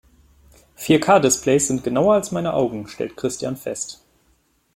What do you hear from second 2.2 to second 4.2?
meine Augen, stellt Christian fest.